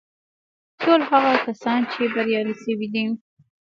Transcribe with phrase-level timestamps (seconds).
[0.81, 3.05] ټول هغه کسان چې بريالي شوي دي.